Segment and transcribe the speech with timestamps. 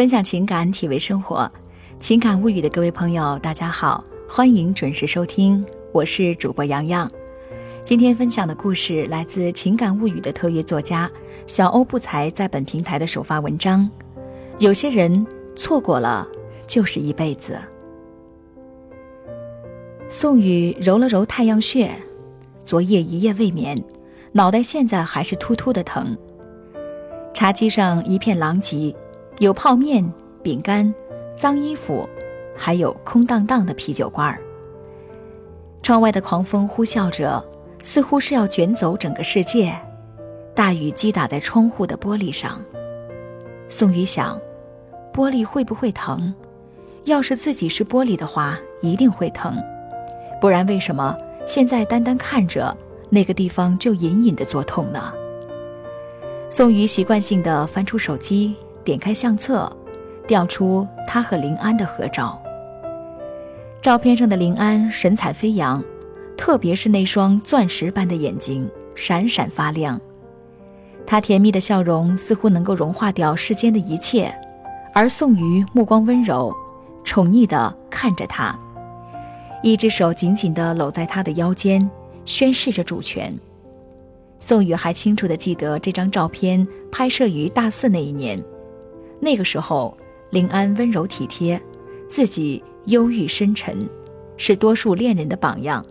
[0.00, 1.46] 分享情感，体味生活，
[1.98, 5.62] 情感物语的各位朋友，大家好，欢迎准时收听，
[5.92, 7.06] 我是主播洋洋。
[7.84, 11.10] 今天分享的故事来自《情感物语》的特约作家
[11.46, 13.86] 小欧不才在本平台的首发文章。
[14.58, 16.26] 有些人错过了，
[16.66, 17.58] 就是一辈子。
[20.08, 21.90] 宋宇揉了揉太阳穴，
[22.64, 23.78] 昨夜一夜未眠，
[24.32, 26.16] 脑袋现在还是突突的疼。
[27.34, 28.96] 茶几上一片狼藉，
[29.40, 30.04] 有泡面、
[30.42, 30.94] 饼干、
[31.34, 32.06] 脏衣服，
[32.54, 34.38] 还有空荡荡的啤酒罐儿。
[35.82, 37.42] 窗外的狂风呼啸着，
[37.82, 39.74] 似乎是要卷走整个世界。
[40.54, 42.62] 大雨击打在窗户的玻璃上。
[43.66, 44.38] 宋宇想，
[45.10, 46.34] 玻璃会不会疼？
[47.04, 49.56] 要是自己是玻璃的话，一定会疼。
[50.38, 51.16] 不然为什么
[51.46, 52.76] 现在单单看着
[53.08, 55.10] 那个地方就隐隐的作痛呢？
[56.50, 59.70] 宋宇习惯性的翻出手机，点开相册，
[60.26, 62.40] 调出他和林安的合照。
[63.82, 65.82] 照片上的林安神采飞扬，
[66.36, 70.00] 特别是那双钻石般的眼睛闪闪发亮。
[71.06, 74.32] 他甜蜜的笑容似乎能够融化掉世间的一切，
[74.94, 76.54] 而宋瑜目光温柔，
[77.02, 78.56] 宠溺地看着他，
[79.62, 81.90] 一只手紧紧地搂在他的腰间，
[82.24, 83.36] 宣示着主权。
[84.38, 88.42] 宋宇还清楚地记得这张照片拍摄于大四那一年，
[89.20, 89.96] 那个时候
[90.30, 91.60] 林安温柔体贴，
[92.08, 93.88] 自己忧郁深沉，
[94.36, 95.84] 是多数恋人的榜样，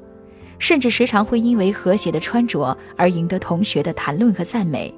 [0.57, 4.93] 甚至时常会因为和谐的穿着而赢得同学的谈论和赞美，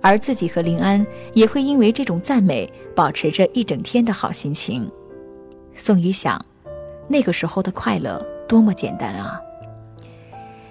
[0.00, 4.90] 而自己和林安也会因为这种赞美保持着一整天的好心情。
[5.74, 6.44] 宋宇想，
[7.08, 9.40] 那个时候的快乐多么简单啊！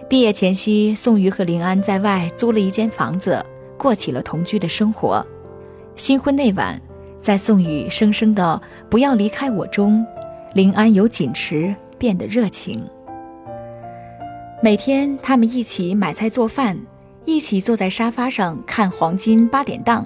[0.09, 3.43] 毕业前夕，宋瑜和林安在外租了一间房子，
[3.77, 5.25] 过起了同居的生活。
[5.95, 6.79] 新婚那晚，
[7.21, 8.59] 在宋宇声声的
[8.89, 10.03] “不要离开我”中，
[10.55, 12.83] 林安由矜持变得热情。
[14.61, 16.75] 每天，他们一起买菜做饭，
[17.25, 20.03] 一起坐在沙发上看黄金八点档，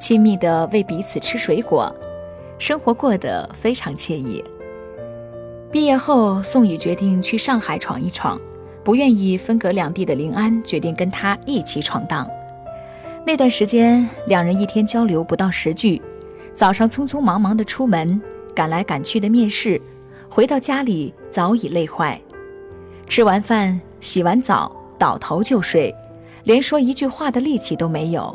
[0.00, 1.94] 亲密的喂彼此吃水果，
[2.58, 4.42] 生活过得非常惬意。
[5.70, 8.40] 毕业后，宋宇决定去上海闯一闯。
[8.82, 12.26] 不愿意分隔两地的林安决定跟他一起闯荡。
[13.28, 16.00] 那段时间，两人一天交流不到十句。
[16.54, 18.18] 早上匆匆忙忙的出门，
[18.54, 19.78] 赶来赶去的面试，
[20.30, 22.18] 回到家里早已累坏。
[23.06, 25.94] 吃完饭，洗完澡，倒头就睡，
[26.44, 28.34] 连说一句话的力气都没有。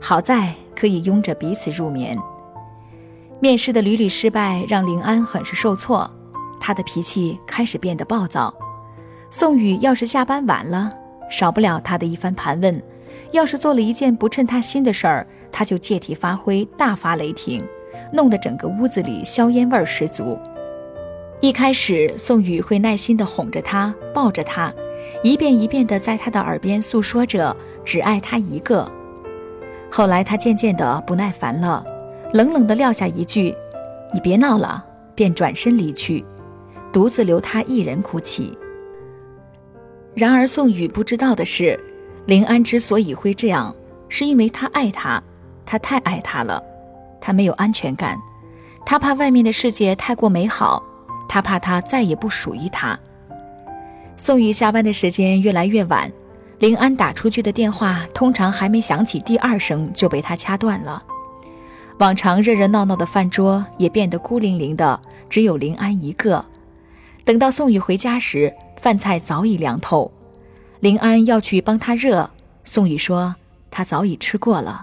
[0.00, 2.18] 好在可以拥着彼此入眠。
[3.38, 6.10] 面试的屡屡失败让林安很是受挫，
[6.58, 8.52] 他的脾气开始变得暴躁。
[9.30, 10.92] 宋宇要是下班晚了，
[11.30, 12.74] 少不了他的一番盘问；
[13.32, 17.64] 要是做了一件不称他心的事儿，他就借题发挥，大发雷霆，
[18.12, 20.38] 弄得整个屋子里硝烟味儿十足。
[21.40, 24.72] 一开始，宋宇会耐心地哄着他，抱着他，
[25.22, 28.90] 一遍一遍地在他的耳边诉说着只爱他一个。
[29.90, 31.84] 后来，他渐渐地不耐烦了，
[32.32, 33.54] 冷冷地撂下一句
[34.12, 34.84] ：“你别闹了”，
[35.14, 36.24] 便转身离去，
[36.92, 38.56] 独自留他一人哭泣。
[40.14, 41.78] 然而，宋宇不知道的是，
[42.28, 43.74] 林安之所以会这样，
[44.10, 45.22] 是因为他爱他，
[45.64, 46.62] 他太爱他了，
[47.22, 48.18] 他没有安全感，
[48.84, 50.82] 他怕外面的世界太过美好，
[51.26, 52.98] 他怕他再也不属于他。
[54.18, 56.12] 宋宇下班的时间越来越晚，
[56.58, 61.02] 林安打出去的电话通常还没响起第二声就被他掐断了。
[61.96, 65.00] 往常热热闹闹的饭桌也变得孤零零的，
[65.30, 66.44] 只有林安一个。
[67.24, 70.12] 等到宋宇回家时，饭菜早已凉透，
[70.80, 72.30] 林安要去帮他热。
[72.64, 73.34] 宋宇说
[73.70, 74.82] 他早已吃过了。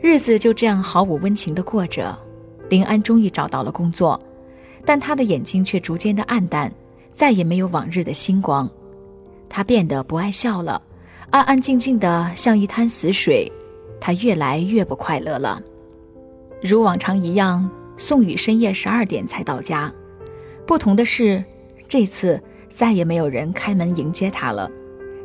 [0.00, 2.16] 日子就这样毫无温情的过着。
[2.68, 4.20] 林安终于找到了工作，
[4.84, 6.72] 但他的眼睛却逐渐的暗淡，
[7.10, 8.68] 再也没有往日的星光。
[9.48, 10.80] 他变得不爱笑了，
[11.30, 13.50] 安安静静的像一滩死水。
[14.00, 15.62] 他越来越不快乐了。
[16.62, 19.92] 如往常一样，宋宇深夜十二点才到家，
[20.66, 21.42] 不同的是。
[21.86, 22.42] 这次
[22.74, 24.68] 再也没有人开门迎接他了，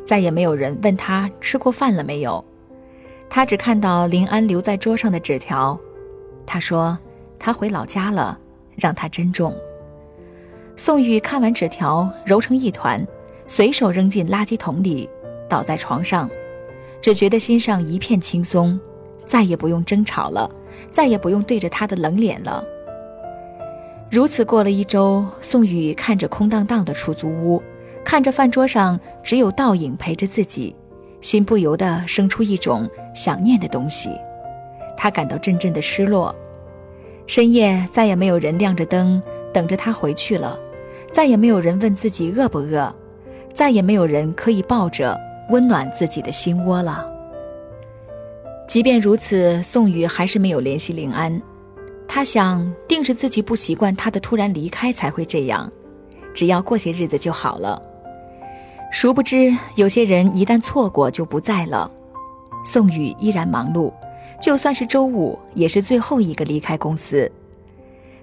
[0.04, 2.42] 再也没有人问他吃过饭了没有。
[3.28, 5.76] 他只看到林安留在桌上的纸条，
[6.46, 6.96] 他说
[7.40, 8.38] 他回老家了，
[8.76, 9.52] 让他珍重。
[10.76, 13.04] 宋玉看完纸条，揉成一团，
[13.48, 15.10] 随手扔进垃圾桶里，
[15.48, 16.30] 倒在床上，
[17.00, 18.78] 只觉得心上一片轻松，
[19.26, 20.48] 再也不用争吵了，
[20.88, 22.64] 再也不用对着他的冷脸了。
[24.10, 27.62] 如此过了一周，宋宇看着空荡荡的出租屋，
[28.04, 30.74] 看着饭桌上只有倒影陪着自己，
[31.20, 34.10] 心不由得生出一种想念的东西。
[34.96, 36.34] 他感到阵阵的失落。
[37.28, 39.22] 深夜再也没有人亮着灯
[39.52, 40.58] 等着他回去了，
[41.12, 42.92] 再也没有人问自己饿不饿，
[43.52, 45.16] 再也没有人可以抱着
[45.50, 47.06] 温暖自己的心窝了。
[48.66, 51.40] 即便如此，宋宇还是没有联系林安。
[52.12, 55.70] 他想，定是自己不习惯他的突然离开才会这样，
[56.34, 57.80] 只要过些日子就好了。
[58.90, 61.88] 殊不知，有些人一旦错过就不在了。
[62.64, 63.92] 宋宇依然忙碌，
[64.42, 67.30] 就算是周五，也是最后一个离开公司。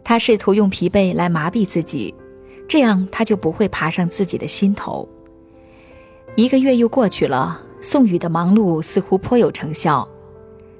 [0.03, 2.13] 他试图用疲惫来麻痹自己，
[2.67, 5.07] 这样他就不会爬上自己的心头。
[6.35, 10.05] 一个月又过去了，宋宇的忙碌似乎颇有成效，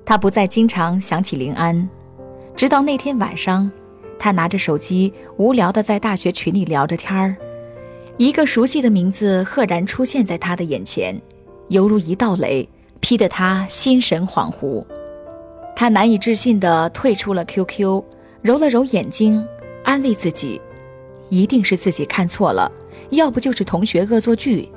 [0.04, 1.90] 他不再经常想起林安。
[2.58, 3.72] 直到那天晚上，
[4.18, 7.38] 他拿着手机，无聊地在大学群里聊着天儿，
[8.18, 11.22] 一个熟悉的名字赫然出现在他的眼前，
[11.70, 12.68] 犹如一道雷。
[13.00, 14.84] 劈得他心神恍惚，
[15.76, 18.04] 他难以置信地退出了 QQ，
[18.42, 19.48] 揉了揉眼睛，
[19.84, 20.60] 安慰自己，
[21.30, 22.70] 一定是自己看错了，
[23.12, 24.68] 要不就是同学恶作剧。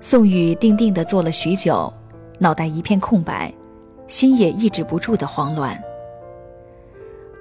[0.00, 1.90] 宋宇定定地坐了许久，
[2.40, 3.54] 脑袋一片空白，
[4.08, 5.80] 心也抑制不住的慌乱。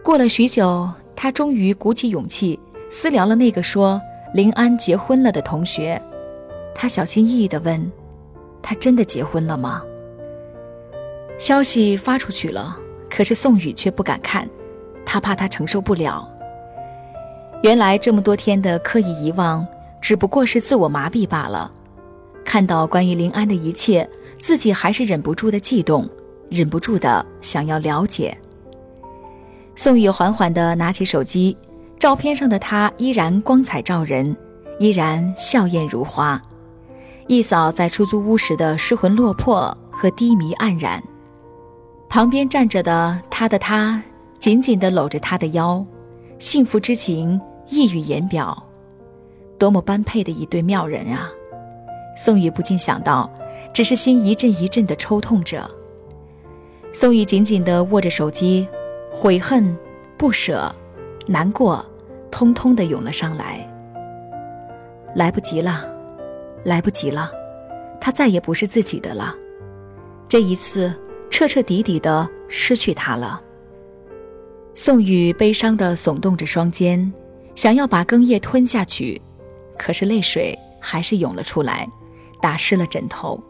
[0.04, 2.60] 过了许久，他终于鼓起勇气
[2.90, 4.02] 私聊了那个说
[4.34, 6.00] 林安结婚了的同学，
[6.76, 7.90] 他小心翼翼地问。
[8.62, 9.82] 他真的结婚了吗？
[11.40, 12.78] 消息发出去了，
[13.10, 14.46] 可是宋宇却不敢看，
[15.06, 16.30] 他怕他承受不了。
[17.62, 19.66] 原来这么多天的刻意遗忘，
[20.02, 21.72] 只不过是自我麻痹罢了。
[22.44, 26.10] 看到关于林安的一切，自己还是忍不住的悸动，
[26.50, 28.38] 忍不住的想要了解。
[29.76, 31.58] 宋宇缓缓地拿起手机，
[31.98, 34.36] 照片上的他依然光彩照人，
[34.80, 36.40] 依然笑靥如花。
[37.28, 41.02] 一扫在出租屋时的失魂落魄和低迷黯然，
[42.08, 44.02] 旁边站着的他的他，
[44.38, 45.84] 紧紧地搂着他的腰，
[46.38, 47.40] 幸福之情
[47.70, 48.62] 溢于言表，
[49.58, 51.30] 多么般配的一对妙人啊！
[52.16, 53.28] 宋宇不禁想到，
[53.74, 55.68] 只是心一阵一阵的抽痛着。
[56.92, 58.68] 宋宇紧紧地握着手机，
[59.24, 59.74] 悔恨、
[60.18, 60.70] 不舍、
[61.28, 61.86] 难过，
[62.30, 63.66] 通通的涌了上来。
[65.16, 65.86] 来不及了。
[66.66, 67.32] 来不及了，
[68.02, 69.34] 他再也不是自己的了。
[70.28, 70.94] 这一次，
[71.30, 73.42] 彻彻底底的失去他了。
[74.76, 77.14] 宋宇悲伤的耸动着双肩，
[77.56, 79.22] 想要把羹叶吞下去，
[79.78, 81.88] 可是泪水还是涌了出来，
[82.42, 83.42] 打湿了枕头。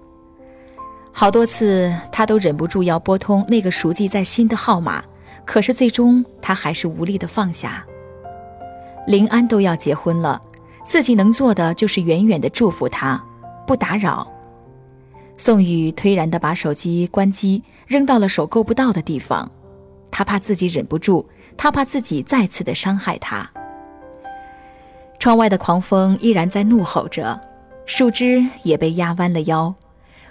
[1.12, 5.04] 好多次，他都忍不住要拨通那个熟记在心的号码，
[5.46, 7.86] 可是最终他还是无力的放下。
[9.06, 10.42] 林安都要结婚了。
[10.86, 13.24] 自己能做的就是远远的祝福他，
[13.66, 14.30] 不打扰。
[15.38, 19.50] 宋宇颓然地把手机关机，扔到了手够不到的地方。
[20.12, 21.26] 他怕自己忍不住，
[21.56, 23.50] 他怕自己再次的伤害他。
[25.20, 27.40] 窗外的狂风依然在怒吼着，
[27.86, 29.74] 树枝也被压弯了腰，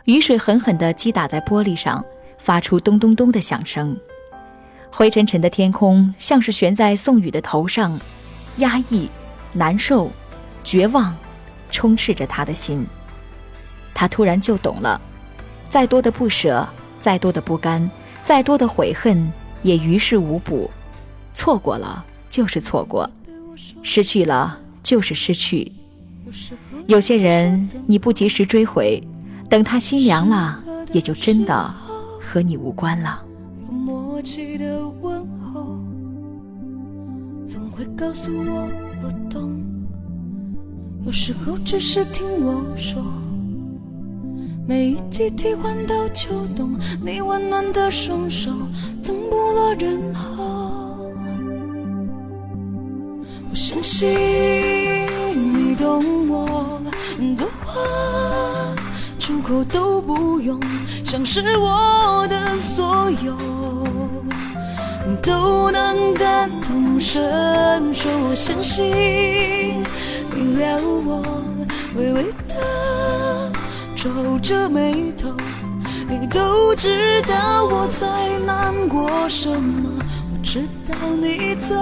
[0.05, 2.05] 雨水狠狠地击打在玻璃上，
[2.37, 3.99] 发出咚咚咚的响声。
[4.95, 7.99] 灰沉沉的天空像是悬在宋宇的头上，
[8.59, 9.09] 压抑，
[9.53, 10.11] 难受。
[10.65, 11.17] 绝望
[11.73, 12.87] 充斥着他的心，
[13.93, 15.01] 他突然就懂了：
[15.69, 16.67] 再多的不舍，
[17.01, 17.91] 再多的不甘，
[18.23, 19.31] 再多的悔恨，
[19.63, 20.71] 也于事无补。
[21.35, 23.11] 错过了就是错过，
[23.83, 25.73] 失去了就是失去。
[26.87, 29.03] 有些人你不及时追回，
[29.51, 31.75] 等他心凉了，也就真的
[32.21, 33.21] 和你无关了。
[33.73, 35.79] 默契的问候，
[37.47, 38.69] 总会告诉我
[39.03, 39.59] 我懂。
[41.05, 43.03] 有时候只是听我说，
[44.69, 48.51] 每一季替换到秋冬，你温暖的双手
[49.03, 51.11] 从不落人后。
[53.51, 54.09] 我相信
[55.35, 56.81] 你懂我
[57.37, 57.75] 的话，
[59.19, 60.61] 出口都不用，
[61.05, 63.37] 像是我的所有
[65.21, 68.09] 都能感同身受。
[68.29, 69.85] 我相信。
[70.35, 71.23] 明了，我
[71.95, 73.53] 微微的
[73.95, 75.31] 皱着眉头，
[76.09, 78.07] 你都知道我在
[78.47, 79.91] 难过什么，
[80.33, 81.77] 我知道你最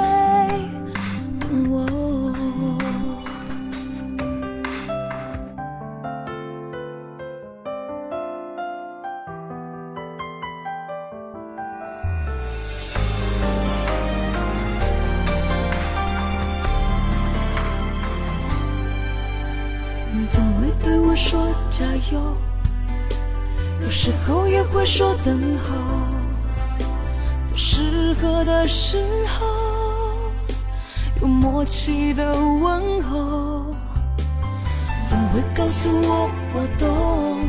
[21.81, 22.21] 加油，
[23.83, 25.75] 有时候也会说等候。
[27.57, 30.31] 适合的时候，
[31.23, 33.65] 有默契的问候，
[35.09, 37.49] 总会告诉我我懂。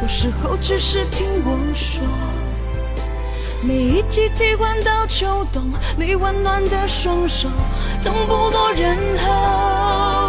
[0.00, 2.02] 有时候只是听我说，
[3.62, 7.50] 每一季替换到秋冬，你温暖的双手
[8.02, 10.19] 总不落人后。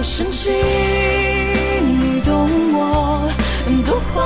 [0.00, 0.50] 我相信
[2.00, 3.30] 你懂我
[3.84, 4.24] 的话，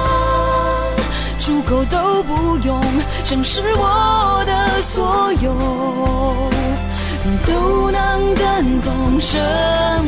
[1.41, 2.81] 出口都不用，
[3.25, 5.53] 像是我的所有
[7.45, 9.43] 都能感同身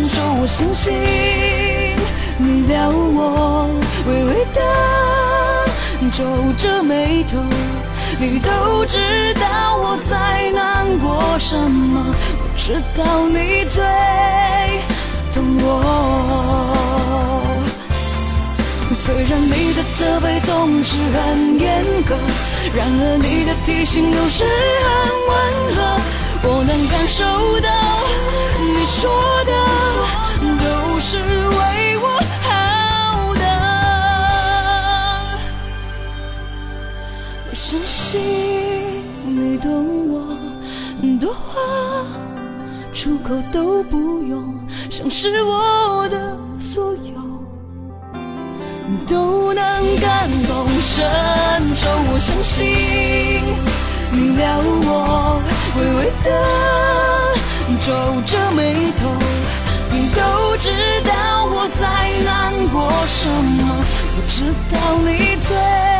[0.08, 0.22] 受。
[0.40, 0.94] 我相信。
[2.38, 3.68] 你撩我，
[4.06, 4.60] 微微的
[6.12, 6.22] 皱
[6.56, 7.38] 着眉头，
[8.20, 13.82] 你都知道我在难过什么，我知道你最
[15.36, 15.62] 懂我。
[18.94, 22.16] 虽然你的责备总是很严格，
[22.74, 24.88] 然而你的提醒都是很
[25.28, 25.30] 温
[25.76, 25.78] 和，
[26.48, 27.22] 我能感受
[27.60, 27.68] 到
[28.58, 29.12] 你说
[29.44, 29.52] 的
[30.64, 32.04] 都是为我
[32.42, 32.48] 好
[33.34, 33.44] 的。
[37.50, 37.52] 我。
[37.54, 38.18] 相信
[39.26, 39.68] 你懂
[40.08, 40.14] 我
[41.20, 41.60] 多话，
[42.92, 44.54] 出口都不用，
[44.96, 47.12] 像是我的所有
[49.06, 49.62] 都能
[50.00, 51.04] 感同身
[51.74, 51.86] 受。
[52.10, 52.64] 我相信
[54.10, 55.38] 你撩我，
[55.76, 56.30] 微微的
[57.82, 57.92] 皱
[58.24, 59.10] 着眉头，
[59.90, 60.70] 你都知
[61.04, 61.84] 道我在
[62.24, 63.84] 难过什么，
[64.16, 64.74] 我知道
[65.04, 65.95] 你最。